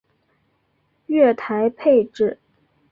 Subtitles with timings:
[1.05, 2.39] 月台配置